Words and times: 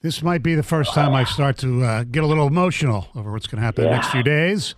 This 0.00 0.22
might 0.22 0.44
be 0.44 0.54
the 0.54 0.62
first 0.62 0.94
time 0.94 1.12
I 1.12 1.24
start 1.24 1.58
to 1.58 1.82
uh, 1.82 2.04
get 2.04 2.22
a 2.22 2.26
little 2.26 2.46
emotional 2.46 3.08
over 3.16 3.32
what's 3.32 3.48
going 3.48 3.58
to 3.60 3.64
happen 3.64 3.84
the 3.84 3.90
next 3.90 4.10
few 4.10 4.22
days. 4.22 4.76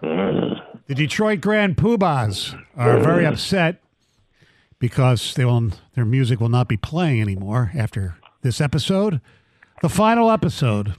The 0.00 0.94
Detroit 0.94 1.42
Grand 1.42 1.76
Pubahs 1.76 2.58
are 2.74 2.98
very 2.98 3.26
upset 3.26 3.82
because 4.78 5.34
they 5.34 5.44
will, 5.44 5.70
their 5.94 6.06
music 6.06 6.40
will 6.40 6.48
not 6.48 6.66
be 6.68 6.78
playing 6.78 7.20
anymore 7.20 7.72
after 7.74 8.16
this 8.40 8.58
episode. 8.58 9.20
The 9.82 9.90
final 9.90 10.30
episode 10.30 10.94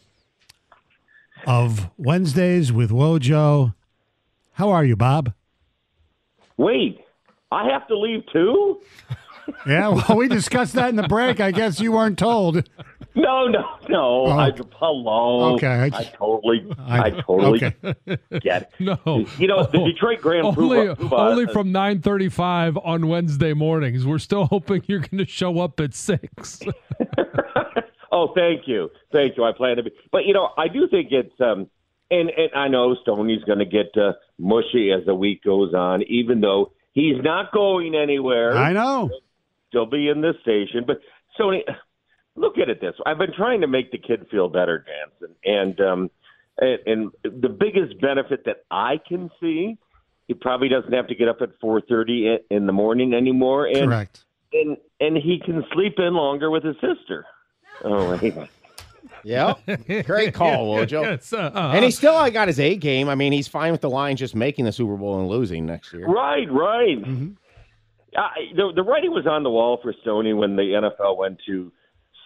of 1.47 1.89
Wednesdays 1.97 2.71
with 2.71 2.91
Wojo. 2.91 3.73
How 4.53 4.69
are 4.69 4.85
you, 4.85 4.95
Bob? 4.95 5.33
Wait, 6.57 6.99
I 7.51 7.67
have 7.69 7.87
to 7.87 7.97
leave 7.97 8.23
too? 8.31 8.79
Yeah, 9.67 9.89
well, 9.89 10.17
we 10.17 10.27
discussed 10.27 10.73
that 10.73 10.89
in 10.89 10.95
the 10.95 11.07
break. 11.07 11.39
I 11.39 11.51
guess 11.51 11.79
you 11.79 11.91
weren't 11.91 12.17
told. 12.19 12.67
No, 13.15 13.47
no, 13.47 13.63
no. 13.87 14.25
Oh. 14.25 14.29
I, 14.31 14.51
hello. 14.73 15.53
Okay, 15.55 15.67
I 15.67 15.85
I, 15.85 16.03
totally, 16.17 16.67
I- 16.79 16.99
I, 16.99 17.09
totally 17.21 17.63
okay. 17.65 17.97
get 18.41 18.71
it. 18.79 18.97
No. 19.05 19.25
You 19.37 19.47
know, 19.47 19.63
the 19.65 19.79
Detroit 19.79 20.21
Grand 20.21 20.45
only, 20.45 20.77
Poobah. 20.77 20.95
Poobah- 20.97 21.31
only 21.31 21.45
from 21.47 21.71
9:35 21.71 22.77
on 22.85 23.07
Wednesday 23.07 23.53
mornings. 23.53 24.05
We're 24.05 24.19
still 24.19 24.45
hoping 24.45 24.83
you're 24.87 24.99
going 24.99 25.19
to 25.19 25.25
show 25.25 25.59
up 25.59 25.79
at 25.79 25.93
6. 25.93 26.59
oh, 28.11 28.33
thank 28.35 28.67
you, 28.67 28.89
thank 29.11 29.37
you. 29.37 29.43
I 29.43 29.51
plan 29.53 29.77
to 29.77 29.83
be, 29.83 29.91
but 30.11 30.25
you 30.25 30.33
know, 30.33 30.49
I 30.57 30.67
do 30.67 30.87
think 30.89 31.09
it's. 31.11 31.39
um 31.41 31.67
and, 32.11 32.29
and 32.29 32.51
I 32.55 32.67
know 32.67 32.95
Stoney's 33.01 33.43
going 33.45 33.57
to 33.57 33.65
get 33.65 33.87
uh, 33.99 34.13
mushy 34.37 34.91
as 34.91 35.03
the 35.07 35.15
week 35.15 35.43
goes 35.43 35.73
on, 35.73 36.03
even 36.03 36.39
though 36.39 36.71
he's 36.91 37.15
not 37.23 37.51
going 37.51 37.95
anywhere. 37.95 38.55
I 38.55 38.73
know. 38.73 39.09
Still 39.75 39.85
be 39.85 40.07
in 40.07 40.21
this 40.21 40.35
station, 40.41 40.85
but 40.87 41.01
Stoney, 41.33 41.65
look 42.37 42.57
at 42.57 42.69
it 42.69 42.79
this. 42.79 42.93
I've 43.05 43.17
been 43.17 43.33
trying 43.35 43.59
to 43.59 43.67
make 43.67 43.91
the 43.91 43.97
kid 43.97 44.25
feel 44.31 44.47
better, 44.47 44.85
Jansen, 44.87 45.35
and 45.43 45.81
um, 45.81 46.11
and, 46.57 46.79
and 47.25 47.41
the 47.41 47.49
biggest 47.49 47.99
benefit 47.99 48.45
that 48.45 48.63
I 48.71 49.01
can 49.05 49.29
see, 49.41 49.77
he 50.29 50.33
probably 50.33 50.69
doesn't 50.69 50.93
have 50.93 51.07
to 51.07 51.15
get 51.15 51.27
up 51.27 51.41
at 51.41 51.49
four 51.59 51.81
thirty 51.81 52.37
in 52.49 52.67
the 52.67 52.71
morning 52.71 53.13
anymore, 53.13 53.65
and 53.65 53.89
Correct. 53.89 54.23
and 54.53 54.77
and 55.01 55.17
he 55.17 55.41
can 55.45 55.65
sleep 55.73 55.95
in 55.97 56.13
longer 56.13 56.49
with 56.49 56.63
his 56.63 56.75
sister. 56.75 57.25
Oh, 57.83 58.17
wait. 58.21 58.33
Yep. 59.25 60.05
Great 60.05 60.33
call, 60.33 60.67
Wojo. 60.73 61.01
Yes, 61.03 61.33
uh, 61.33 61.51
uh, 61.53 61.71
And 61.75 61.83
he 61.83 61.91
still 61.91 62.15
uh, 62.15 62.29
got 62.29 62.47
his 62.47 62.61
A 62.61 62.77
game. 62.77 63.09
I 63.09 63.15
mean, 63.15 63.33
he's 63.33 63.49
fine 63.49 63.73
with 63.73 63.81
the 63.81 63.89
Lions 63.89 64.21
just 64.21 64.35
making 64.35 64.63
the 64.63 64.71
Super 64.71 64.95
Bowl 64.95 65.19
and 65.19 65.27
losing 65.27 65.65
next 65.65 65.91
year. 65.91 66.07
right, 66.07 66.49
right. 66.49 67.03
I, 68.17 68.29
the 68.55 68.71
the 68.75 68.83
writing 68.83 69.11
was 69.11 69.25
on 69.27 69.43
the 69.43 69.49
wall 69.49 69.79
for 69.81 69.93
Stoney 70.01 70.33
when 70.33 70.55
the 70.55 70.63
NFL 70.63 71.17
went 71.17 71.39
to. 71.47 71.71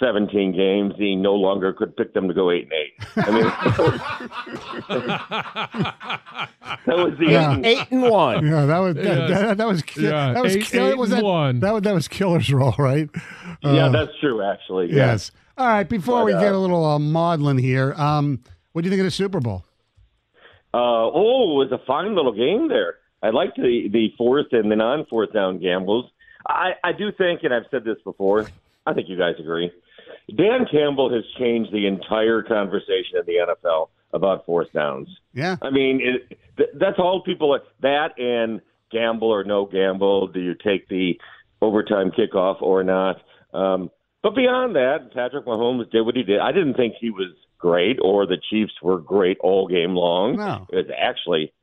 17 0.02 0.56
games, 0.56 0.94
he 0.98 1.14
no 1.14 1.34
longer 1.36 1.74
could 1.74 1.94
pick 1.98 2.14
them 2.14 2.30
to 2.30 2.34
go 2.34 2.52
8 2.52 2.64
and 2.64 2.72
8. 2.72 3.28
I 3.28 3.32
mean, 3.32 3.44
that 6.86 6.98
was 6.98 7.18
the 7.20 7.26
Yeah. 7.32 7.52
end. 7.52 7.66
Eight 7.66 7.92
and 7.92 8.04
one. 8.04 8.46
Yeah, 8.48 8.66
that 8.66 8.78
was 8.80 8.96
that, 8.96 9.04
Yes. 9.04 9.30
that, 9.30 9.58
that 9.58 9.68
was 9.68 9.84
Yeah, 9.98 10.34
that 10.34 10.44
was 10.44 10.56
eight- 10.56 10.64
kill- 10.66 10.88
eight 10.88 10.98
was 10.98 11.10
that, 11.10 11.24
one. 11.24 11.60
that 11.60 11.74
was 11.74 11.82
that 11.84 11.94
was 11.94 12.08
killer's 12.08 12.52
roll, 12.52 12.74
right? 12.78 13.10
Yeah, 13.62 13.88
Uh, 13.88 13.90
that's 13.90 14.12
true, 14.22 14.42
actually. 14.42 14.88
Yeah. 14.88 14.96
yes. 15.12 15.32
All 15.58 15.68
right. 15.68 15.84
Before 15.90 16.20
But, 16.22 16.26
we 16.28 16.32
get 16.34 16.54
uh, 16.54 16.56
a 16.56 16.60
little 16.60 16.86
uh, 16.86 16.98
maudlin 17.00 17.58
here, 17.58 17.94
um, 17.98 18.40
what 18.72 18.84
do 18.84 18.86
you 18.88 18.92
think 18.92 19.02
of 19.02 19.06
the 19.06 19.12
Super 19.12 19.42
Bowl? 19.42 19.66
Uh, 20.74 20.78
oh, 21.12 21.62
it 21.62 21.70
was 21.70 21.72
a 21.74 21.86
fine 21.86 22.16
little 22.16 22.32
game 22.32 22.70
there. 22.70 22.96
I 23.22 23.30
like 23.30 23.56
the 23.56 23.90
the 23.91 24.09
fourth 24.18 24.47
and 24.52 24.72
the 24.72 24.75
non 24.75 25.06
fourth 25.06 25.34
down 25.34 25.59
gambles. 25.59 26.09
I, 26.47 26.72
I 26.84 26.94
do 26.94 27.12
think, 27.12 27.44
and 27.44 27.53
I've 27.53 27.66
said 27.69 27.84
this 27.84 27.97
before, 28.03 28.50
I 28.85 28.94
think 28.94 29.09
you 29.09 29.18
guys 29.18 29.35
agree. 29.40 29.72
Dan 30.35 30.66
Campbell 30.72 31.13
has 31.13 31.24
changed 31.38 31.74
the 31.74 31.88
entire 31.88 32.41
conversation 32.41 33.18
in 33.18 33.25
the 33.25 33.53
NFL 33.53 33.90
about 34.13 34.46
fourth 34.46 34.72
downs. 34.74 35.09
Yeah. 35.34 35.58
I 35.62 35.69
mean, 35.69 36.00
it, 36.02 36.40
th- 36.58 36.69
that's 36.79 36.97
all 36.97 37.22
people 37.24 37.50
like 37.50 37.63
that 37.81 38.18
and 38.18 38.62
gamble 38.91 39.29
or 39.29 39.44
no 39.44 39.66
gamble. 39.66 40.28
Do 40.28 40.40
you 40.40 40.56
take 40.56 40.88
the 40.88 41.19
overtime 41.62 42.12
kickoff 42.12 42.62
or 42.62 42.84
not? 42.84 43.18
Um, 43.53 43.91
but 44.22 44.35
beyond 44.35 44.75
that, 44.75 45.13
Patrick 45.13 45.46
Mahomes 45.46 45.90
did 45.91 46.02
what 46.02 46.16
he 46.16 46.24
did. 46.24 46.40
I 46.40 46.52
didn't 46.52 46.75
think 46.75 46.96
he 47.00 47.09
was 47.09 47.34
great 47.58 47.97
or 48.02 48.25
the 48.25 48.38
Chiefs 48.50 48.74
were 48.81 49.00
great 49.00 49.38
all 49.41 49.68
game 49.68 49.96
long. 49.96 50.38
No. 50.38 50.68
It 50.72 50.75
was 50.75 50.85
actually 50.97 51.53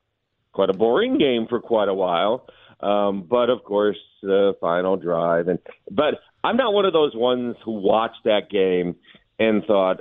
quite 0.57 0.71
a 0.71 0.73
boring 0.73 1.19
game 1.19 1.47
for 1.47 1.61
quite 1.61 1.89
a 1.89 1.95
while. 1.95 2.47
Um, 2.81 3.25
but 3.29 3.51
of 3.51 3.63
course, 3.63 3.99
the 4.23 4.55
final 4.61 4.97
drive 4.97 5.49
and 5.49 5.59
but 5.91 6.15
I'm 6.43 6.57
not 6.57 6.73
one 6.73 6.87
of 6.87 6.93
those 6.93 7.15
ones 7.15 7.57
who 7.65 7.73
watched 7.73 8.25
that 8.25 8.51
game 8.51 8.97
and 9.39 9.65
thought, 9.65 10.01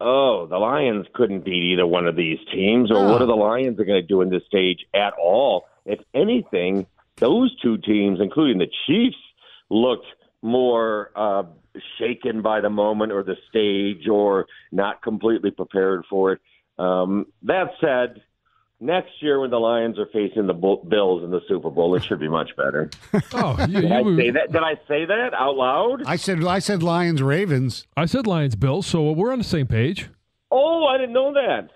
"Oh, 0.00 0.46
the 0.46 0.58
Lions 0.58 1.06
couldn't 1.14 1.44
beat 1.44 1.62
either 1.72 1.86
one 1.86 2.06
of 2.06 2.16
these 2.16 2.38
teams," 2.52 2.90
or 2.90 2.94
No. 2.94 3.12
"What 3.12 3.22
are 3.22 3.26
the 3.26 3.36
Lions 3.36 3.76
going 3.76 3.88
to 3.88 4.02
do 4.02 4.20
in 4.20 4.30
this 4.30 4.44
stage 4.46 4.84
at 4.94 5.12
all?" 5.14 5.66
If 5.84 6.00
anything, 6.12 6.86
those 7.16 7.54
two 7.62 7.78
teams, 7.78 8.20
including 8.20 8.58
the 8.58 8.70
Chiefs, 8.86 9.22
looked 9.70 10.06
more 10.42 11.10
uh, 11.14 11.44
shaken 11.98 12.42
by 12.42 12.60
the 12.60 12.70
moment 12.70 13.12
or 13.12 13.22
the 13.22 13.36
stage, 13.48 14.08
or 14.08 14.46
not 14.72 15.02
completely 15.02 15.50
prepared 15.50 16.04
for 16.10 16.32
it. 16.32 16.40
Um, 16.78 17.26
that 17.42 17.72
said, 17.80 18.22
next 18.80 19.10
year 19.20 19.40
when 19.40 19.50
the 19.50 19.58
Lions 19.58 19.98
are 19.98 20.06
facing 20.12 20.46
the 20.46 20.54
Bills 20.54 21.24
in 21.24 21.30
the 21.30 21.40
Super 21.48 21.70
Bowl, 21.70 21.94
it 21.94 22.04
should 22.04 22.20
be 22.20 22.28
much 22.28 22.50
better. 22.56 22.90
Oh, 23.32 23.56
you, 23.68 23.80
Did 23.82 23.92
I 23.92 24.00
you- 24.00 24.16
say 24.16 24.30
that? 24.30 24.52
Did 24.52 24.62
I 24.62 24.74
say 24.88 25.04
that 25.04 25.30
out 25.34 25.56
loud? 25.56 26.02
I 26.06 26.16
said 26.16 26.44
I 26.44 26.58
said 26.60 26.82
Lions 26.82 27.22
Ravens. 27.22 27.86
I 27.96 28.06
said 28.06 28.26
Lions 28.26 28.56
Bills, 28.56 28.86
so 28.86 29.10
we're 29.12 29.32
on 29.32 29.38
the 29.38 29.44
same 29.44 29.66
page. 29.66 30.08
Oh, 30.50 30.86
I 30.86 30.96
didn't 30.98 31.12
know 31.14 31.32
that. 31.34 31.68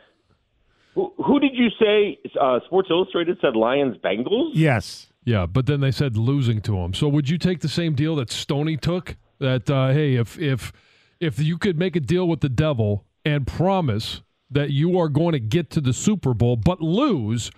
Who, 0.94 1.12
who 1.24 1.40
did 1.40 1.52
you 1.54 1.68
say? 1.80 2.18
Uh, 2.40 2.60
Sports 2.66 2.88
Illustrated 2.90 3.38
said 3.40 3.56
Lions 3.56 3.96
Bengals. 4.04 4.50
Yes. 4.54 5.08
Yeah, 5.24 5.46
but 5.46 5.66
then 5.66 5.80
they 5.80 5.90
said 5.92 6.16
losing 6.16 6.60
to 6.62 6.72
them. 6.72 6.94
So 6.94 7.08
would 7.08 7.28
you 7.30 7.38
take 7.38 7.60
the 7.60 7.68
same 7.68 7.94
deal 7.94 8.16
that 8.16 8.30
Stoney 8.30 8.76
took? 8.76 9.16
That 9.38 9.70
uh, 9.70 9.88
hey, 9.92 10.16
if 10.16 10.38
if 10.38 10.72
if 11.20 11.38
you 11.38 11.58
could 11.58 11.78
make 11.78 11.96
a 11.96 12.00
deal 12.00 12.26
with 12.28 12.40
the 12.40 12.48
devil 12.48 13.04
and 13.24 13.46
promise 13.46 14.22
that 14.54 14.70
you 14.70 14.98
are 14.98 15.08
going 15.08 15.32
to 15.32 15.40
get 15.40 15.70
to 15.70 15.80
the 15.80 15.92
Super 15.92 16.34
Bowl 16.34 16.56
but 16.56 16.80
lose, 16.80 17.50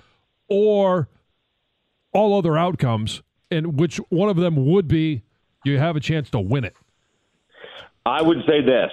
or 0.49 1.09
all 2.13 2.37
other 2.39 2.57
outcomes, 2.57 3.23
and 3.51 3.79
which 3.79 3.97
one 4.09 4.29
of 4.29 4.37
them 4.37 4.67
would 4.67 4.87
be 4.89 5.23
you 5.65 5.79
have 5.79 5.97
a 5.97 6.01
chance 6.01 6.31
to 6.31 6.41
win 6.41 6.65
it? 6.65 6.75
I 8.07 8.23
would 8.23 8.39
say 8.47 8.61
this. 8.61 8.91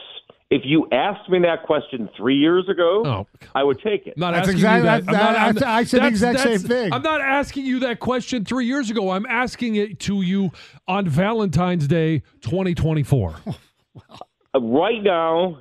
If 0.50 0.63
you 0.65 0.86
asked 0.92 1.30
me 1.30 1.39
that 1.39 1.63
question 1.63 2.09
three 2.18 2.36
years 2.36 2.68
ago, 2.68 3.03
Oh. 3.06 3.27
I 3.56 3.63
would 3.63 3.80
take 3.81 4.06
it. 4.06 4.15
I'm 4.18 4.19
not 4.19 4.31
That's 4.33 4.48
asking 4.50 4.57
exactly- 4.57 4.80
you 4.80 4.86
that. 4.86 5.06
that- 5.06 5.13
I'm 5.15 5.15
not- 5.53 5.56
that- 5.59 5.68
I'm- 5.68 5.77
I 5.80 5.83
said 5.86 6.01
the 6.03 6.07
exact 6.07 6.39
same 6.39 6.59
thing. 6.59 6.92
I'm 6.94 7.01
not 7.01 7.21
asking 7.21 7.65
you 7.65 7.80
that 7.81 8.00
question 8.00 8.44
three 8.44 8.65
years 8.65 8.89
ago. 8.89 9.12
I'm 9.12 9.25
asking 9.27 9.75
it 9.75 10.00
to 10.01 10.21
you 10.21 10.51
on 10.89 11.07
Valentine's 11.07 11.88
Day 11.88 12.24
2024. 12.42 13.36
Uh, 13.45 14.59
right 14.59 15.01
now, 15.01 15.59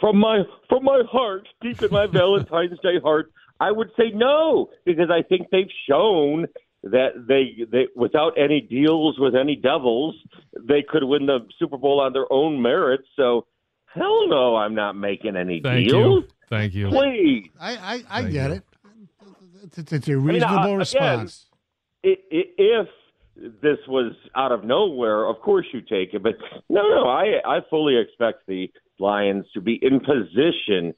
from 0.00 0.18
my 0.18 0.42
from 0.68 0.84
my 0.84 1.02
heart, 1.10 1.48
deep 1.60 1.82
in 1.82 1.90
my 1.90 2.06
Valentine's 2.12 2.78
Day 2.80 2.98
heart, 3.02 3.32
I 3.60 3.70
would 3.72 3.90
say 3.98 4.10
no 4.14 4.70
because 4.84 5.10
I 5.10 5.22
think 5.22 5.48
they've 5.50 5.70
shown 5.88 6.46
that 6.82 7.26
they 7.26 7.64
they 7.70 7.88
without 7.96 8.32
any 8.38 8.60
deals 8.60 9.18
with 9.18 9.34
any 9.34 9.56
devils, 9.56 10.14
they 10.60 10.82
could 10.88 11.04
win 11.04 11.26
the 11.26 11.40
Super 11.58 11.76
Bowl 11.78 12.00
on 12.00 12.12
their 12.12 12.30
own 12.32 12.60
merits. 12.62 13.08
So, 13.16 13.46
hell 13.86 14.28
no, 14.28 14.56
I'm 14.56 14.74
not 14.74 14.94
making 14.96 15.36
any 15.36 15.60
Thank 15.60 15.88
deals. 15.88 16.24
you. 16.24 16.28
Thank 16.48 16.74
you. 16.74 16.88
Please. 16.90 17.50
I, 17.58 17.72
I, 17.76 18.02
I 18.08 18.22
Thank 18.22 18.32
get 18.32 18.50
you. 18.50 18.56
it. 18.56 18.62
It's, 19.64 19.78
it's, 19.78 19.92
it's 19.92 20.08
a 20.08 20.12
mean, 20.12 20.22
reasonable 20.22 20.56
uh, 20.58 20.62
again, 20.64 20.78
response. 20.78 21.46
i- 22.04 22.08
i- 22.08 22.52
if 22.56 22.88
this 23.60 23.78
was 23.88 24.12
out 24.36 24.52
of 24.52 24.62
nowhere, 24.64 25.26
of 25.28 25.40
course 25.40 25.66
you 25.72 25.80
take 25.80 26.14
it. 26.14 26.22
But 26.22 26.34
no, 26.68 26.82
no, 26.88 27.08
I 27.08 27.40
I 27.44 27.58
fully 27.68 27.96
expect 27.98 28.46
the 28.46 28.70
Lions 28.98 29.44
to 29.54 29.60
be 29.60 29.78
in 29.82 30.00
position 30.00 30.94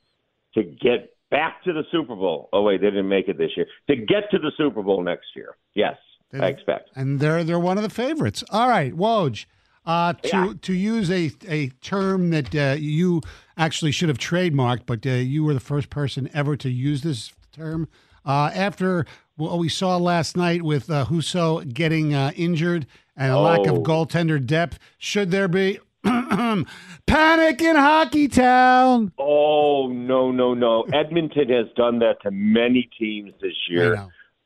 to 0.54 0.62
get 0.62 1.10
back 1.30 1.62
to 1.64 1.72
the 1.72 1.82
Super 1.92 2.14
Bowl. 2.16 2.48
Oh 2.52 2.62
wait, 2.62 2.80
they 2.80 2.88
didn't 2.88 3.08
make 3.08 3.28
it 3.28 3.38
this 3.38 3.50
year. 3.56 3.66
To 3.88 3.96
get 3.96 4.30
to 4.30 4.38
the 4.38 4.52
Super 4.56 4.82
Bowl 4.82 5.02
next 5.02 5.26
year. 5.36 5.56
Yes, 5.74 5.96
I 6.32 6.46
expect. 6.46 6.90
and 6.96 7.20
they're 7.20 7.44
they're 7.44 7.58
one 7.58 7.76
of 7.76 7.82
the 7.82 7.90
favorites. 7.90 8.42
All 8.50 8.68
right, 8.68 8.92
Woj. 8.94 9.46
Uh, 9.86 10.12
to 10.12 10.28
Yeah. 10.28 10.52
to 10.62 10.72
use 10.74 11.10
a 11.10 11.30
a 11.48 11.68
term 11.80 12.30
that 12.30 12.54
uh, 12.54 12.76
you 12.78 13.22
actually 13.56 13.90
should 13.92 14.08
have 14.08 14.18
trademarked, 14.18 14.82
but 14.86 15.06
uh, 15.06 15.10
you 15.10 15.44
were 15.44 15.54
the 15.54 15.60
first 15.60 15.88
person 15.90 16.28
ever 16.34 16.56
to 16.56 16.70
use 16.70 17.02
this 17.02 17.32
term. 17.52 17.88
Uh, 18.26 18.50
after 18.54 19.06
what 19.36 19.58
we 19.58 19.68
saw 19.68 19.96
last 19.96 20.36
night 20.36 20.62
with 20.62 20.90
uh, 20.90 21.06
Husso 21.06 21.66
getting 21.72 22.12
uh, 22.12 22.32
injured 22.36 22.86
and 23.16 23.32
a 23.32 23.38
lack 23.38 23.60
of 23.66 23.78
Oh. 23.78 23.82
goaltender 23.82 24.44
depth, 24.44 24.78
should 24.98 25.30
there 25.30 25.48
be 25.48 25.78
panic 27.06 27.60
in 27.60 27.76
Hockey 27.76 28.28
Town? 28.28 29.12
Oh 29.18 29.88
no, 29.88 30.30
no, 30.30 30.54
no! 30.54 30.82
Edmonton 30.92 31.48
has 31.50 31.66
done 31.76 31.98
that 32.00 32.20
to 32.22 32.30
many 32.30 32.88
teams 32.98 33.32
this 33.40 33.54
year. 33.68 33.94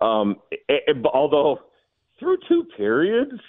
Um, 0.00 0.36
it, 0.50 0.60
it- 0.86 1.06
although 1.12 1.60
through 2.18 2.38
two 2.48 2.64
periods, 2.76 3.40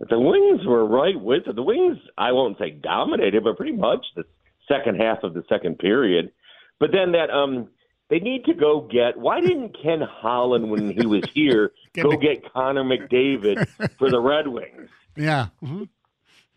the 0.00 0.18
Wings 0.18 0.66
were 0.66 0.84
right 0.86 1.18
with 1.20 1.46
it. 1.46 1.54
The 1.56 1.62
Wings, 1.62 1.98
I 2.18 2.32
won't 2.32 2.58
say 2.58 2.70
dominated, 2.70 3.44
but 3.44 3.56
pretty 3.56 3.76
much 3.76 4.04
the 4.16 4.24
second 4.68 4.96
half 5.00 5.22
of 5.22 5.34
the 5.34 5.44
second 5.48 5.78
period. 5.78 6.32
But 6.78 6.90
then 6.92 7.12
that 7.12 7.30
um, 7.30 7.68
they 8.08 8.18
need 8.18 8.44
to 8.46 8.54
go 8.54 8.80
get. 8.90 9.16
Why 9.18 9.40
didn't 9.40 9.76
Ken 9.82 10.00
Holland, 10.00 10.70
when 10.70 10.90
he 10.90 11.06
was 11.06 11.22
here, 11.34 11.72
go 11.94 12.16
get 12.16 12.50
Connor 12.52 12.84
McDavid 12.84 13.66
for 13.98 14.10
the 14.10 14.20
Red 14.20 14.48
Wings? 14.48 14.88
Yeah. 15.16 15.48
mhm. 15.62 15.88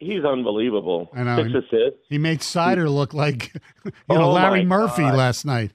He's 0.03 0.23
unbelievable. 0.25 1.09
I 1.15 1.23
know. 1.23 1.37
Six 1.37 1.49
assists. 1.49 1.99
He 2.09 2.17
made 2.17 2.39
Seider 2.39 2.93
look 2.93 3.13
like 3.13 3.53
you 3.85 3.91
know 4.09 4.23
Oh, 4.23 4.31
Larry 4.33 4.65
Murphy 4.65 5.03
God. 5.03 5.15
last 5.15 5.45
night. 5.45 5.71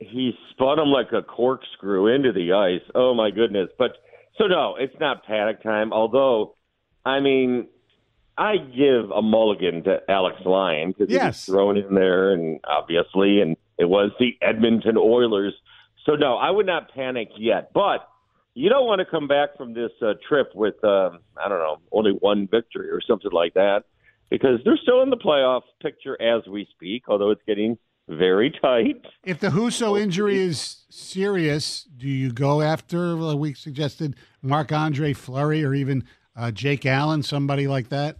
he 0.00 0.32
spun 0.50 0.78
him 0.78 0.88
like 0.88 1.12
a 1.12 1.22
corkscrew 1.22 2.06
into 2.14 2.32
the 2.32 2.52
ice. 2.52 2.82
Oh 2.94 3.14
my 3.14 3.30
goodness! 3.30 3.68
But 3.78 3.92
so 4.38 4.46
no, 4.46 4.76
it's 4.78 4.94
not 5.00 5.24
panic 5.24 5.62
time. 5.62 5.92
Although, 5.92 6.54
I 7.04 7.20
mean, 7.20 7.66
I 8.38 8.56
give 8.56 9.10
a 9.10 9.22
mulligan 9.22 9.84
to 9.84 9.98
Alex 10.08 10.36
Lyon 10.44 10.92
because 10.96 11.10
he 11.12 11.18
was 11.18 11.44
thrown 11.44 11.76
in 11.76 11.94
there, 11.94 12.32
and 12.32 12.58
obviously, 12.64 13.40
and 13.40 13.56
it 13.78 13.88
was 13.88 14.10
the 14.18 14.36
Edmonton 14.42 14.96
Oilers. 14.96 15.54
So 16.06 16.12
no, 16.16 16.36
I 16.36 16.50
would 16.50 16.66
not 16.66 16.92
panic 16.94 17.28
yet. 17.38 17.72
But 17.72 18.08
you 18.54 18.68
don't 18.68 18.86
want 18.86 19.00
to 19.00 19.04
come 19.04 19.28
back 19.28 19.56
from 19.56 19.74
this 19.74 19.90
uh, 20.00 20.14
trip 20.28 20.52
with 20.54 20.82
um, 20.84 21.20
I 21.42 21.48
don't 21.48 21.58
know 21.58 21.78
only 21.90 22.12
one 22.12 22.48
victory 22.50 22.90
or 22.90 23.00
something 23.06 23.32
like 23.32 23.54
that 23.54 23.84
because 24.30 24.60
they're 24.64 24.78
still 24.82 25.02
in 25.02 25.10
the 25.10 25.16
playoff 25.16 25.62
picture 25.82 26.20
as 26.20 26.46
we 26.46 26.66
speak. 26.74 27.04
Although 27.08 27.30
it's 27.30 27.42
getting 27.46 27.78
very 28.08 28.50
tight. 28.60 29.04
If 29.24 29.40
the 29.40 29.48
Husso 29.48 30.00
injury 30.00 30.38
is 30.38 30.84
serious, 30.90 31.84
do 31.84 32.08
you 32.08 32.32
go 32.32 32.60
after, 32.60 33.16
uh, 33.16 33.34
we 33.34 33.54
suggested, 33.54 34.16
Marc 34.42 34.72
Andre 34.72 35.12
Fleury 35.12 35.64
or 35.64 35.72
even 35.72 36.04
uh, 36.34 36.50
Jake 36.50 36.84
Allen, 36.84 37.22
somebody 37.22 37.68
like 37.68 37.90
that? 37.90 38.16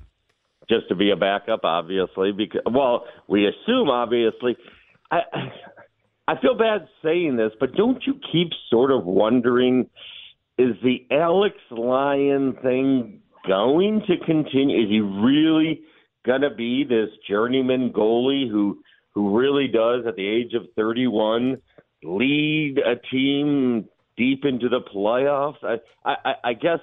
just 0.73 0.89
to 0.89 0.95
be 0.95 1.11
a 1.11 1.17
backup, 1.17 1.61
obviously. 1.65 2.33
Because 2.33 2.63
well, 2.71 3.05
we 3.29 3.47
assume 3.47 3.89
obviously. 3.89 4.57
I 5.11 5.21
I 6.29 6.41
feel 6.41 6.57
bad 6.57 6.89
saying 7.03 7.37
this, 7.37 7.53
but 7.59 7.75
don't 7.75 8.03
you 8.07 8.15
keep 8.33 8.51
sort 8.71 8.91
of 8.91 9.05
wondering: 9.05 9.89
is 10.63 10.77
the 10.83 11.07
Alex 11.11 11.57
Lyon 11.71 12.57
thing 12.63 13.21
going 13.47 14.03
to 14.07 14.17
continue? 14.25 14.83
Is 14.83 14.89
he 14.89 15.01
really 15.01 15.83
going 16.25 16.43
to 16.43 16.51
be 16.51 16.85
this 16.85 17.09
journeyman 17.29 17.93
goalie 17.93 18.49
who 18.49 18.81
who 19.15 19.37
really 19.37 19.69
does, 19.69 20.07
at 20.07 20.17
the 20.17 20.27
age 20.27 20.55
of 20.55 20.63
31, 20.75 21.59
lead 22.03 22.79
a 22.79 22.97
team 23.11 23.87
deep 24.17 24.45
into 24.45 24.69
the 24.69 24.81
playoffs? 24.95 25.57
I 25.63 25.77
I, 26.05 26.35
I 26.45 26.53
guess 26.55 26.81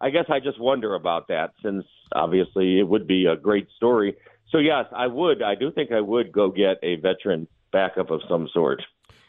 I 0.00 0.10
guess 0.10 0.26
I 0.28 0.38
just 0.40 0.60
wonder 0.60 0.94
about 0.94 1.28
that 1.28 1.52
since 1.62 1.84
obviously 2.14 2.78
it 2.78 2.88
would 2.88 3.06
be 3.06 3.26
a 3.26 3.36
great 3.36 3.68
story. 3.76 4.16
So 4.50 4.58
yes, 4.58 4.84
I 4.94 5.08
would. 5.08 5.42
I 5.42 5.56
do 5.56 5.72
think 5.72 5.90
I 5.90 6.00
would 6.00 6.30
go 6.30 6.50
get 6.50 6.76
a 6.82 6.96
veteran 6.96 7.48
backup 7.72 8.10
of 8.10 8.20
some 8.28 8.48
sort. 8.54 8.82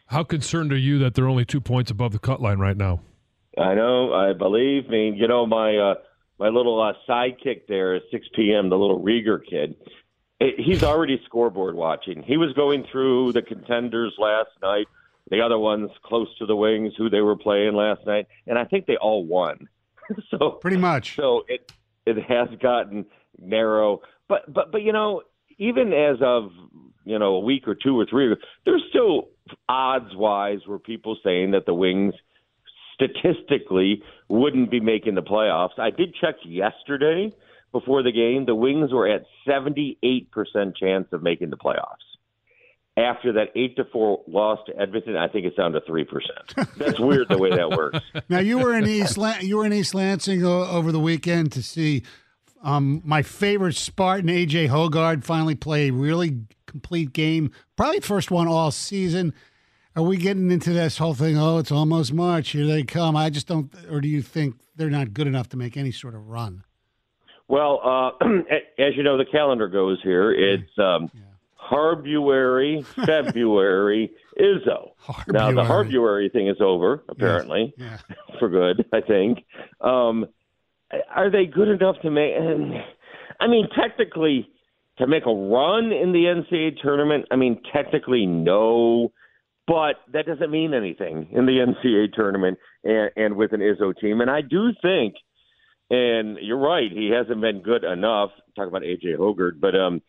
How 0.08 0.24
concerned 0.24 0.72
are 0.72 0.78
you 0.78 1.00
that 1.00 1.16
they're 1.16 1.28
only 1.28 1.46
two 1.46 1.60
points 1.60 1.90
above 1.90 2.14
the 2.14 2.20
cut 2.20 2.42
line 2.42 2.60
right 2.60 2.78
now? 2.78 3.02
I 3.60 3.74
know. 3.76 4.14
I 4.14 4.34
believe 4.34 4.90
me. 4.90 5.14
You 5.16 5.28
know 5.28 5.46
my 5.46 5.76
uh, 5.78 5.96
my 6.40 6.50
little 6.50 6.82
uh, 6.82 6.94
sidekick 7.10 7.68
there 7.68 7.96
at 7.96 8.04
6 8.12 8.28
p.m. 8.36 8.70
The 8.70 8.78
little 8.78 9.02
Rieger 9.02 9.40
kid. 9.44 9.76
eh, 10.42 10.52
He's 10.58 10.84
already 10.84 11.20
scoreboard 11.26 11.76
watching. 11.76 12.24
He 12.24 12.38
was 12.38 12.54
going 12.54 12.86
through 12.92 13.34
the 13.34 13.42
contenders 13.42 14.14
last 14.20 14.50
night, 14.62 14.86
the 15.32 15.42
other 15.42 15.58
ones 15.58 15.90
close 16.04 16.28
to 16.38 16.46
the 16.46 16.56
wings 16.56 16.94
who 16.98 17.10
they 17.10 17.22
were 17.22 17.36
playing 17.38 17.74
last 17.74 18.06
night, 18.06 18.28
and 18.46 18.58
I 18.60 18.66
think 18.66 18.86
they 18.86 18.98
all 18.98 19.26
won. 19.26 19.68
so 20.30 20.52
Pretty 20.52 20.78
much. 20.78 21.16
So 21.16 21.44
it 21.48 21.72
it 22.06 22.18
has 22.24 22.48
gotten 22.62 23.06
narrow, 23.40 24.02
but 24.28 24.52
but 24.54 24.72
but 24.72 24.82
you 24.84 24.94
know, 24.94 25.24
even 25.58 25.92
as 25.94 26.18
of 26.22 26.52
you 27.06 27.18
know 27.18 27.36
a 27.36 27.40
week 27.40 27.68
or 27.68 27.76
two 27.76 28.00
or 28.00 28.06
three, 28.06 28.36
there's 28.66 28.84
still 28.90 29.30
odds 29.68 30.16
wise 30.16 30.60
were 30.68 30.80
people 30.80 31.18
saying 31.24 31.52
that 31.52 31.66
the 31.66 31.74
Wings 31.74 32.14
statistically 32.98 34.02
wouldn't 34.28 34.72
be 34.72 34.80
making 34.80 35.16
the 35.16 35.22
playoffs. 35.22 35.78
I 35.78 35.92
did 35.92 36.16
check 36.20 36.36
yesterday 36.44 37.32
before 37.72 38.04
the 38.04 38.12
game. 38.12 38.46
The 38.46 38.56
Wings 38.56 38.92
were 38.92 39.08
at 39.08 39.26
78% 39.48 39.98
chance 40.76 41.08
of 41.12 41.22
making 41.22 41.52
the 41.52 41.58
playoffs. 41.58 41.96
After 42.98 43.34
that 43.34 43.50
eight 43.56 43.76
to 43.76 43.86
four 43.86 44.24
loss 44.28 44.58
to 44.66 44.76
Edmonton, 44.76 45.16
I 45.16 45.28
think 45.28 45.46
it's 45.46 45.56
down 45.56 45.74
to 45.74 45.82
three 45.82 46.04
percent. 46.04 46.56
That's 46.78 47.00
weird 47.00 47.30
the 47.30 47.38
way 47.38 47.52
that 47.52 47.70
works. 47.70 48.00
Now 48.28 48.40
you 48.40 48.58
were 48.58 48.76
in 48.76 48.88
East 48.88 49.20
Lan- 49.20 49.46
you 49.46 49.58
were 49.58 49.68
in 49.68 49.74
East 49.74 49.94
Lansing 49.94 50.44
over 50.44 50.92
the 50.92 51.00
weekend 51.00 51.52
to 51.52 51.62
see 51.62 52.02
um, 52.64 53.04
my 53.06 53.22
favorite 53.22 53.76
Spartan 53.76 54.30
AJ 54.30 54.70
Hoggard 54.70 55.24
finally 55.24 55.54
play 55.54 55.90
a 55.90 55.94
really 55.94 56.40
complete 56.66 57.14
game, 57.14 57.52
probably 57.76 58.00
first 58.00 58.32
one 58.32 58.48
all 58.48 58.72
season. 58.72 59.32
Are 59.98 60.04
we 60.04 60.18
getting 60.18 60.52
into 60.52 60.74
this 60.74 61.00
whole 61.00 61.16
thing? 61.16 61.40
Oh, 61.40 61.58
it's 61.58 61.72
almost 61.72 62.14
March. 62.14 62.50
Here 62.52 62.68
they 62.68 62.84
come. 62.84 63.16
I 63.16 63.32
just 63.32 63.48
don't. 63.48 63.74
Or 63.90 64.00
do 64.00 64.08
you 64.08 64.22
think 64.22 64.54
they're 64.76 64.92
not 64.92 65.12
good 65.12 65.26
enough 65.26 65.50
to 65.50 65.58
make 65.58 65.76
any 65.76 65.92
sort 65.92 66.14
of 66.14 66.28
run? 66.28 66.64
Well, 67.48 67.82
uh, 67.84 68.24
as 68.78 68.96
you 68.96 69.02
know, 69.02 69.18
the 69.18 69.26
calendar 69.26 69.68
goes 69.68 69.98
here. 70.04 70.32
It's 70.32 70.70
um, 70.78 71.10
Harbuary, 71.60 72.86
February, 73.08 74.12
Izzo. 74.40 74.92
Now 75.30 75.52
the 75.52 75.64
Harbuary. 75.64 75.92
Harbuary 75.92 76.32
thing 76.32 76.48
is 76.48 76.58
over, 76.62 77.04
apparently, 77.10 77.74
Yeah. 77.76 77.98
for 78.40 78.50
good. 78.50 78.86
I 78.94 79.02
think. 79.02 79.40
Um, 79.82 80.28
are 81.10 81.32
they 81.32 81.46
good 81.48 81.70
enough 81.70 81.96
to 82.04 82.12
make? 82.12 82.34
I 83.40 83.48
mean, 83.48 83.68
technically, 83.76 84.48
to 85.00 85.08
make 85.08 85.26
a 85.26 85.34
run 85.34 85.92
in 85.92 86.12
the 86.12 86.26
NCAA 86.26 86.80
tournament. 86.84 87.26
I 87.32 87.36
mean, 87.36 87.60
technically, 87.74 88.28
no. 88.28 89.12
But 89.68 89.96
that 90.14 90.26
doesn't 90.26 90.50
mean 90.50 90.74
anything 90.74 91.28
in 91.32 91.46
the 91.46 91.60
NCAA 91.60 92.14
tournament 92.14 92.58
and, 92.86 93.12
and 93.18 93.36
with 93.36 93.52
an 93.52 93.60
Izzo 93.60 93.94
team. 94.00 94.22
And 94.22 94.32
I 94.32 94.42
do 94.42 94.70
think 94.82 95.16
and 95.90 96.38
you're 96.42 96.58
right, 96.58 96.92
he 96.92 97.10
hasn't 97.10 97.42
been 97.42 97.62
good 97.62 97.84
enough. 97.84 98.32
Talk 98.56 98.68
about 98.68 98.82
AJ 98.82 99.18
Hoggard, 99.18 99.62
but 99.62 99.74
um, 99.76 100.02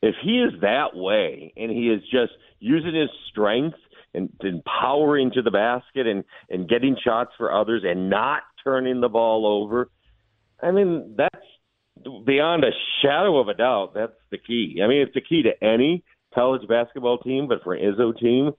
if 0.00 0.14
he 0.22 0.38
is 0.38 0.52
that 0.60 0.94
way 0.94 1.52
and 1.56 1.70
he 1.70 1.88
is 1.88 2.02
just 2.02 2.32
using 2.60 2.94
his 2.94 3.10
strength 3.30 3.78
and, 4.14 4.30
and 4.40 4.62
powering 4.64 5.32
to 5.32 5.42
the 5.42 5.50
basket 5.50 6.06
and 6.06 6.22
and 6.48 6.68
getting 6.68 6.96
shots 7.04 7.30
for 7.36 7.52
others 7.52 7.82
and 7.84 8.08
not 8.08 8.42
turning 8.62 9.00
the 9.00 9.08
ball 9.08 9.46
over. 9.46 9.90
I 10.62 10.70
mean, 10.70 11.16
that's 11.16 11.44
beyond 12.24 12.64
a 12.64 12.70
shadow 13.02 13.38
of 13.38 13.48
a 13.48 13.54
doubt. 13.54 13.92
That's 13.94 14.12
the 14.30 14.38
key. 14.38 14.80
I 14.84 14.86
mean, 14.86 15.02
it's 15.02 15.14
the 15.14 15.20
key 15.20 15.42
to 15.42 15.64
any 15.64 16.04
college 16.32 16.66
basketball 16.68 17.18
team, 17.18 17.48
but 17.48 17.62
for 17.64 17.74
an 17.74 17.82
Izzo 17.82 18.16
team, 18.16 18.52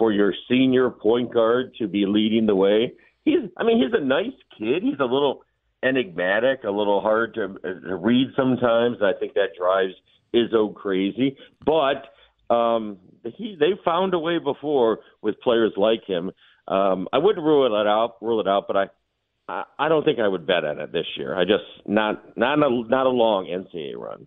for 0.00 0.10
your 0.10 0.34
senior 0.48 0.90
point 0.90 1.32
guard 1.32 1.74
to 1.78 1.86
be 1.86 2.06
leading 2.06 2.46
the 2.46 2.56
way, 2.56 2.94
he's. 3.24 3.50
I 3.56 3.62
mean, 3.62 3.80
he's 3.80 3.92
a 3.92 4.02
nice 4.02 4.36
kid. 4.58 4.82
He's 4.82 4.98
a 4.98 5.04
little 5.04 5.42
enigmatic, 5.84 6.64
a 6.64 6.70
little 6.70 7.00
hard 7.00 7.34
to, 7.34 7.48
to 7.62 7.96
read 7.96 8.28
sometimes. 8.34 8.96
I 9.02 9.12
think 9.20 9.34
that 9.34 9.50
drives 9.56 9.92
Izzo 10.34 10.74
crazy, 10.74 11.36
but 11.64 12.06
um, 12.52 12.98
he 13.36 13.56
they 13.60 13.72
found 13.84 14.14
a 14.14 14.18
way 14.18 14.38
before 14.38 15.00
with 15.22 15.40
players 15.40 15.72
like 15.76 16.04
him. 16.06 16.30
Um, 16.66 17.06
I 17.12 17.18
wouldn't 17.18 17.44
rule 17.44 17.66
it 17.66 17.86
out, 17.86 18.16
rule 18.22 18.40
it 18.40 18.48
out, 18.48 18.64
but 18.66 18.76
I 18.76 18.86
I 19.78 19.88
don't 19.88 20.04
think 20.04 20.18
I 20.18 20.28
would 20.28 20.46
bet 20.46 20.64
on 20.64 20.80
it 20.80 20.92
this 20.92 21.06
year. 21.16 21.36
I 21.36 21.44
just 21.44 21.64
not 21.86 22.36
not 22.38 22.58
a 22.58 22.84
not 22.88 23.06
a 23.06 23.10
long 23.10 23.46
NCAA 23.46 23.96
run. 23.96 24.26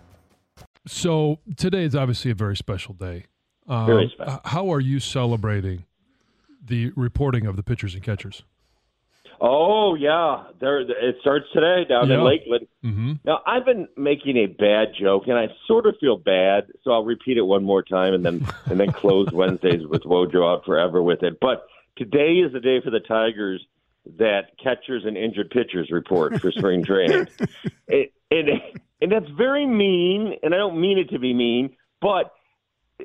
So 0.91 1.39
today 1.55 1.85
is 1.85 1.95
obviously 1.95 2.31
a 2.31 2.35
very 2.35 2.57
special 2.57 2.93
day. 2.93 3.25
Um, 3.65 3.85
Very 3.85 4.11
special. 4.13 4.41
How 4.43 4.73
are 4.73 4.81
you 4.81 4.99
celebrating 4.99 5.85
the 6.63 6.91
reporting 6.97 7.45
of 7.45 7.55
the 7.55 7.63
pitchers 7.63 7.93
and 7.93 8.03
catchers? 8.03 8.43
Oh 9.39 9.95
yeah, 9.95 10.43
there 10.59 10.81
it 10.81 11.15
starts 11.21 11.45
today 11.53 11.85
down 11.87 12.09
Yeah. 12.09 12.15
in 12.15 12.23
Lakeland. 12.25 12.67
Mm-hmm. 12.83 13.13
Now 13.23 13.39
I've 13.47 13.63
been 13.65 13.87
making 13.95 14.35
a 14.35 14.47
bad 14.47 14.89
joke, 14.99 15.23
and 15.27 15.37
I 15.37 15.47
sort 15.65 15.85
of 15.87 15.95
feel 16.01 16.17
bad, 16.17 16.65
so 16.83 16.91
I'll 16.91 17.05
repeat 17.05 17.37
it 17.37 17.41
one 17.43 17.63
more 17.63 17.81
time, 17.81 18.13
and 18.13 18.25
then 18.25 18.45
and 18.65 18.77
then 18.77 18.91
close 18.91 19.31
Wednesdays 19.31 19.87
with 19.87 20.03
Wojo 20.03 20.45
out 20.45 20.65
forever 20.65 21.01
with 21.01 21.23
it. 21.23 21.39
But 21.39 21.65
today 21.95 22.33
is 22.45 22.51
the 22.51 22.59
day 22.59 22.81
for 22.83 22.91
the 22.91 22.99
Tigers 22.99 23.65
that 24.17 24.57
catchers 24.61 25.05
and 25.05 25.15
injured 25.15 25.51
pitchers 25.51 25.89
report 25.89 26.41
for 26.41 26.51
spring 26.51 26.83
training. 26.83 27.27
it, 27.87 28.11
and 28.29 28.49
and 29.01 29.11
that's 29.11 29.29
very 29.37 29.65
mean, 29.65 30.35
and 30.43 30.53
I 30.53 30.57
don't 30.57 30.79
mean 30.79 30.97
it 30.97 31.09
to 31.09 31.19
be 31.19 31.33
mean, 31.33 31.75
but 32.01 32.33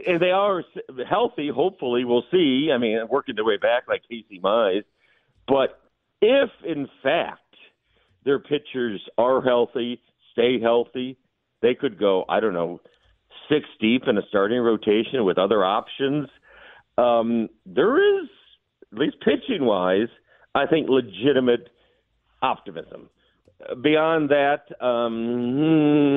and 0.06 0.20
they 0.20 0.30
are 0.30 0.62
healthy. 1.08 1.48
Hopefully, 1.48 2.04
we'll 2.04 2.24
see. 2.30 2.70
I 2.72 2.78
mean, 2.78 2.98
working 3.08 3.34
their 3.34 3.44
way 3.44 3.56
back 3.56 3.84
like 3.88 4.02
Casey 4.08 4.40
Mize, 4.42 4.84
but 5.48 5.80
if 6.20 6.50
in 6.64 6.88
fact 7.02 7.40
their 8.24 8.38
pitchers 8.38 9.00
are 9.16 9.40
healthy, 9.40 10.02
stay 10.32 10.60
healthy, 10.60 11.16
they 11.62 11.74
could 11.74 11.98
go, 11.98 12.24
I 12.28 12.40
don't 12.40 12.54
know, 12.54 12.80
six 13.48 13.66
deep 13.80 14.02
in 14.06 14.18
a 14.18 14.22
starting 14.28 14.60
rotation 14.60 15.24
with 15.24 15.38
other 15.38 15.64
options. 15.64 16.28
Um, 16.98 17.48
there 17.64 18.20
is, 18.20 18.28
at 18.92 18.98
least 18.98 19.16
pitching 19.20 19.64
wise, 19.64 20.08
I 20.54 20.66
think 20.66 20.88
legitimate 20.88 21.68
optimism. 22.42 23.08
Beyond 23.80 24.28
that, 24.30 24.66
um, 24.84 25.14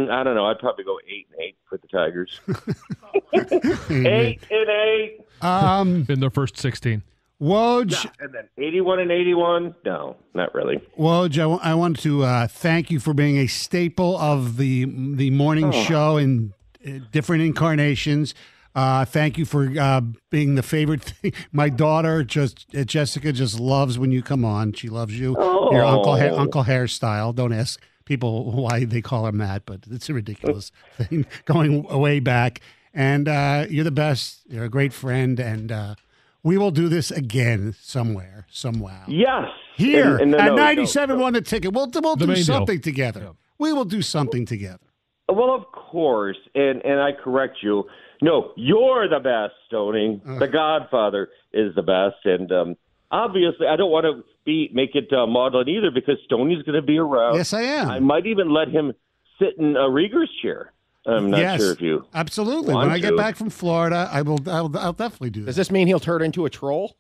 hmm, 0.06 0.12
I 0.12 0.24
don't 0.24 0.36
know. 0.36 0.46
I'd 0.46 0.60
probably 0.60 0.84
go 0.84 1.00
eight 1.08 1.28
and 1.32 1.42
eight 1.42 1.56
for 1.68 1.78
the 1.78 1.88
Tigers. 1.88 2.40
eight 3.90 4.42
and 4.52 4.70
eight, 4.70 5.20
Um, 5.42 6.06
In 6.10 6.20
their 6.20 6.30
first 6.30 6.58
16. 6.58 7.02
Woj, 7.42 8.06
and 8.20 8.34
then 8.34 8.50
eighty-one 8.58 9.00
and 9.00 9.10
eighty-one. 9.12 9.74
No, 9.86 10.18
not 10.34 10.54
really. 10.54 10.76
Woj, 10.98 11.60
I 11.64 11.74
want 11.74 11.98
to 12.00 12.24
uh, 12.24 12.48
thank 12.48 12.92
you 12.92 13.00
for 13.00 13.14
being 13.14 13.38
a 13.38 13.48
staple 13.48 14.18
of 14.18 14.58
the 14.58 14.84
the 15.16 15.30
morning 15.30 15.72
show 15.72 16.18
in 16.18 16.54
uh, 16.86 17.00
different 17.14 17.44
incarnations. 17.44 18.36
Uh, 18.76 19.04
thank 19.06 19.38
you 19.38 19.46
for 19.46 19.72
uh, 19.80 20.02
being 20.30 20.56
the 20.56 20.64
favorite 20.64 21.02
thing. 21.04 21.34
My 21.52 21.70
daughter, 21.70 22.24
just 22.24 22.66
uh, 22.76 22.84
Jessica, 22.84 23.34
just 23.34 23.60
loves 23.60 23.98
when 23.98 24.12
you 24.12 24.22
come 24.22 24.46
on. 24.46 24.74
She 24.74 24.90
loves 24.90 25.20
you. 25.20 25.36
Your 25.40 25.84
uncle 25.84 26.16
ha- 26.18 26.30
Oh. 26.32 26.40
Uncle 26.40 26.64
hairstyle. 26.64 27.34
Don't 27.34 27.54
ask 27.54 27.82
people 28.06 28.52
why 28.64 28.86
they 28.86 29.02
call 29.02 29.26
him 29.28 29.38
that, 29.40 29.66
but 29.66 29.82
it's 29.90 30.10
a 30.10 30.14
ridiculous 30.14 30.72
thing 30.98 31.26
going 31.46 31.84
way 31.84 32.20
back. 32.20 32.62
And 32.94 33.28
uh, 33.28 33.66
you're 33.70 33.84
the 33.84 33.92
best. 33.92 34.42
You're 34.48 34.66
a 34.66 34.70
great 34.70 34.94
friend, 34.94 35.40
and 35.40 35.72
uh, 35.72 35.96
we 36.44 36.58
will 36.58 36.72
do 36.72 36.88
this 36.90 37.12
again 37.12 37.76
somewhere, 37.80 38.46
somehow. 38.50 39.04
Yes, 39.08 39.46
Here 39.76 40.14
And- 40.14 40.22
and 40.22 40.32
no, 40.32 40.38
at 40.38 40.46
no, 40.50 40.56
no, 40.56 40.64
97 40.64 41.18
no. 41.18 41.24
won 41.24 41.34
the 41.34 41.42
ticket. 41.42 41.74
We'll, 41.74 41.90
we'll 42.02 42.16
The 42.16 42.26
do 42.26 42.28
main 42.28 42.36
deal. 42.38 42.46
something 42.46 42.82
together. 42.82 43.32
We 43.58 43.74
will 43.74 43.86
do 43.86 44.02
something 44.02 44.46
together. 44.46 44.80
Well, 45.28 45.54
of 45.54 45.66
course, 45.72 46.38
and 46.56 46.84
and 46.84 47.00
I 47.00 47.12
correct 47.12 47.58
you. 47.62 47.84
No, 48.22 48.52
you're 48.58 49.08
the 49.08 49.20
best, 49.20 49.54
Stoney. 49.68 50.22
The 50.26 50.48
Godfather 50.48 51.30
is 51.54 51.74
the 51.76 51.82
best, 51.84 52.18
and 52.26 52.52
um, 52.52 52.76
obviously, 53.12 53.66
I 53.68 53.76
don't 53.78 53.92
want 53.92 54.06
to 54.06 54.24
be 54.46 54.70
make 54.74 54.94
it 54.96 55.12
uh, 55.14 55.26
maudlin 55.26 55.70
either 55.70 55.90
because 55.92 56.18
Stoney's 56.26 56.62
going 56.64 56.76
to 56.76 56.82
be 56.86 56.98
around. 56.98 57.36
Yes, 57.36 57.54
I 57.54 57.62
am. 57.62 57.90
I 57.90 58.00
might 58.00 58.26
even 58.26 58.54
let 58.54 58.68
him 58.68 58.94
sit 59.40 59.58
in 59.58 59.78
a 59.78 59.90
Rieger's 59.90 60.30
chair. 60.42 60.74
I'm 61.06 61.32
not 61.32 61.40
yes, 61.40 61.62
sure 61.62 61.72
if 61.72 61.82
you. 61.82 62.06
absolutely. 62.14 62.74
want 62.74 62.88
When 62.90 62.96
I 62.96 63.00
get 63.00 63.12
to. 63.12 63.16
back 63.18 63.38
from 63.38 63.50
Florida, 63.50 64.10
I 64.12 64.22
will. 64.22 64.40
I'll, 64.50 64.78
I'll 64.78 64.94
definitely 64.94 65.30
do 65.30 65.46
Does 65.46 65.56
this 65.56 65.72
mean 65.72 65.88
he'll 65.88 66.00
turn 66.02 66.22
into 66.22 66.46
a 66.46 66.50
troll? 66.50 66.98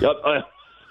Yep. 0.00 0.16
Uh, 0.24 0.40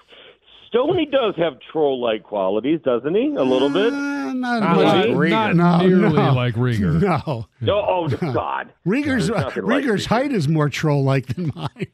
Stoney 0.68 1.06
does 1.06 1.34
have 1.36 1.54
troll-like 1.70 2.22
qualities, 2.22 2.80
doesn't 2.82 3.14
he? 3.14 3.34
A 3.36 3.42
little 3.42 3.68
bit. 3.68 3.92
Uh, 3.92 3.96
Uh, 3.96 4.21
not, 4.40 4.60
Not 4.60 4.76
much. 4.76 4.84
like 4.84 5.06
Rieger. 5.16 5.30
Not 5.30 5.56
No, 5.56 5.86
nearly 5.86 6.16
no. 6.16 6.32
like 6.34 6.54
Rieger. 6.54 7.00
No. 7.26 7.46
No, 7.60 7.74
oh 7.88 8.08
God, 8.32 8.72
Rieger's 8.86 9.28
There's 9.28 9.30
nothing 9.30 9.64
like 9.64 10.04
height 10.04 10.32
is 10.32 10.48
more 10.48 10.68
troll 10.68 11.04
like 11.04 11.26
than 11.26 11.52
mine. 11.54 11.86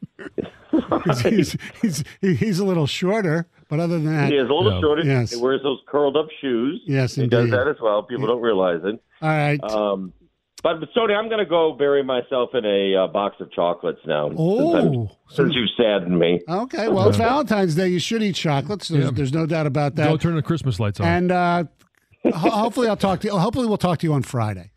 he's, 1.23 1.57
he's, 1.83 2.05
he's, 2.21 2.39
he's 2.39 2.59
a 2.59 2.65
little 2.65 2.87
shorter, 2.87 3.47
but 3.69 3.81
other 3.81 3.99
than 3.99 4.07
that, 4.15 4.31
He 4.31 4.37
is 4.37 4.49
a 4.49 4.53
little 4.53 4.73
Yeah. 4.75 4.81
shorter. 4.81 5.03
Yes. 5.05 5.31
He 5.33 5.41
wears 5.41 5.63
those 5.63 5.79
curled 5.89 6.17
up 6.17 6.27
shoes. 6.41 6.81
Yes, 6.87 7.15
he 7.15 7.27
does 7.27 7.45
indeed. 7.47 7.55
that 7.59 7.69
as 7.69 7.77
well. 7.83 8.03
People 8.03 8.27
don't 8.27 8.43
realize 8.43 8.81
it. 8.85 9.01
all 9.23 9.29
right. 9.29 9.63
Um, 9.63 10.13
but 10.63 10.81
but 10.81 10.89
Stoney, 10.91 11.15
I'm 11.15 11.29
going 11.29 11.39
to 11.39 11.47
go 11.49 11.73
bury 11.79 12.03
myself 12.03 12.51
in 12.55 12.65
a 12.65 13.05
uh, 13.05 13.07
box 13.09 13.37
of 13.41 13.51
chocolates 13.53 14.01
now. 14.07 14.29
since, 14.29 14.39
oh, 14.41 15.09
since 15.29 15.55
you've 15.55 15.69
saddened 15.77 16.19
me. 16.19 16.41
okay. 16.49 16.89
Well, 16.89 17.09
it's 17.09 17.17
Valentine's 17.19 17.77
Day. 17.77 17.89
You 17.89 18.01
should 18.01 18.25
eat 18.25 18.35
chocolates. 18.35 18.89
There's, 18.89 19.05
Yeah. 19.05 19.11
there's 19.13 19.33
no 19.33 19.47
doubt 19.47 19.67
about 19.67 19.95
that. 19.97 20.09
Go 20.09 20.17
turn 20.17 20.35
the 20.35 20.43
Christmas 20.43 20.81
lights 20.81 20.99
on. 20.99 21.07
and 21.07 21.31
uh, 21.31 21.65
ho- 21.65 21.69
hopefully, 22.25 22.89
I'll 22.89 22.97
talk 22.97 23.21
to 23.21 23.29
you. 23.29 23.39
Hopefully, 23.39 23.67
we'll 23.67 23.77
talk 23.79 23.99
to 24.01 24.07
you 24.07 24.13
on 24.13 24.23
Friday. 24.23 24.71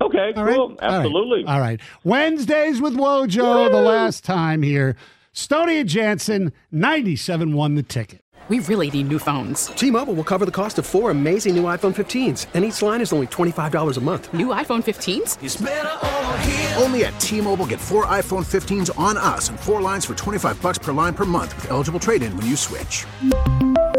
Okay, 0.00 0.32
All 0.36 0.44
right. 0.44 0.54
cool, 0.56 0.62
All 0.62 0.68
right. 0.70 0.82
absolutely. 0.82 1.44
All 1.44 1.60
right. 1.60 1.80
Wednesdays 2.04 2.80
with 2.80 2.94
Wojo. 2.94 3.70
The 3.70 3.80
last 3.80 4.24
time 4.24 4.62
here. 4.62 4.96
Stoney 5.32 5.78
and 5.78 5.88
Jansen, 5.88 6.52
97 6.72 7.52
won 7.54 7.74
the 7.76 7.82
ticket. 7.82 8.20
We 8.48 8.58
really 8.58 8.90
need 8.90 9.08
new 9.08 9.20
phones. 9.20 9.66
T-Mobile 9.66 10.14
will 10.14 10.24
cover 10.24 10.44
the 10.44 10.50
cost 10.50 10.76
of 10.78 10.84
four 10.84 11.10
amazing 11.12 11.54
new 11.54 11.62
iPhone 11.62 11.94
15s, 11.94 12.48
and 12.54 12.64
each 12.64 12.82
line 12.82 13.00
is 13.00 13.12
only 13.12 13.28
$25 13.28 13.96
a 13.96 14.00
month. 14.00 14.34
New 14.34 14.48
iPhone 14.48 14.82
15s? 14.82 16.76
Only 16.82 17.04
at 17.04 17.18
T-Mobile 17.20 17.66
get 17.66 17.78
four 17.80 18.04
iPhone 18.06 18.44
15s 18.44 18.90
on 18.98 19.16
us 19.16 19.48
and 19.48 19.58
four 19.58 19.80
lines 19.80 20.04
for 20.04 20.14
25 20.16 20.60
bucks 20.60 20.76
per 20.78 20.92
line 20.92 21.14
per 21.14 21.24
month 21.24 21.54
with 21.54 21.70
eligible 21.70 22.00
trade-in 22.00 22.36
when 22.36 22.44
you 22.46 22.56
switch. 22.56 23.06